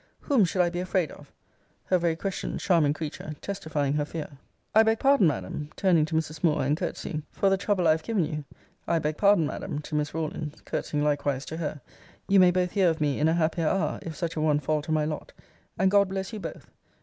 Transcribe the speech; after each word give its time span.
Whom 0.21 0.45
should 0.45 0.63
I 0.63 0.71
be 0.71 0.79
afraid 0.79 1.11
of? 1.11 1.31
Her 1.85 1.99
very 1.99 2.15
question, 2.15 2.57
charming 2.57 2.91
creature! 2.91 3.35
testifying 3.39 3.93
her 3.93 4.03
fear. 4.03 4.39
I 4.73 4.81
beg 4.81 4.97
pardon, 4.97 5.27
Madam, 5.27 5.69
[turning 5.75 6.05
to 6.05 6.15
Mrs. 6.15 6.43
Moore, 6.43 6.63
and 6.65 6.75
courtesying,] 6.75 7.21
for 7.31 7.51
the 7.51 7.57
trouble 7.57 7.87
I 7.87 7.91
have 7.91 8.01
given 8.01 8.25
you. 8.25 8.43
I 8.87 8.97
beg 8.97 9.17
pardon, 9.17 9.45
Madam, 9.45 9.77
to 9.83 9.93
Miss 9.93 10.11
Rawlins, 10.11 10.59
[courtesying 10.65 11.03
likewise 11.03 11.45
to 11.45 11.57
her,] 11.57 11.81
you 12.27 12.39
may 12.39 12.49
both 12.49 12.71
hear 12.71 12.89
of 12.89 12.99
me 12.99 13.19
in 13.19 13.27
a 13.27 13.35
happier 13.35 13.67
hour, 13.67 13.99
if 14.01 14.15
such 14.15 14.35
a 14.35 14.41
one 14.41 14.59
fall 14.59 14.81
to 14.81 14.91
my 14.91 15.05
lot 15.05 15.33
and 15.77 15.91
God 15.91 16.09
bless 16.09 16.33
you 16.33 16.39
both! 16.39 16.71